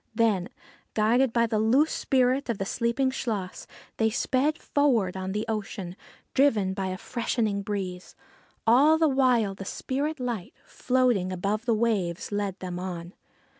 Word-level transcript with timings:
Then, 0.15 0.49
guided 0.95 1.31
by 1.31 1.45
the 1.45 1.59
loosed 1.59 1.95
spirit 1.95 2.49
of 2.49 2.57
the 2.57 2.65
sleeping 2.65 3.11
Chluas, 3.11 3.67
they 3.97 4.09
sped 4.09 4.57
forward 4.57 5.15
on 5.15 5.31
the 5.31 5.45
ocean, 5.47 5.95
driven 6.33 6.73
by 6.73 6.87
a 6.87 6.97
freshening 6.97 7.61
breeze. 7.61 8.15
All 8.65 8.97
the 8.97 9.07
while 9.07 9.53
the 9.53 9.63
spirit 9.63 10.19
light, 10.19 10.55
floating 10.65 11.31
above 11.31 11.65
the 11.67 11.75
waves, 11.75 12.31
led 12.31 12.57
them 12.61 12.79
on. 12.79 13.13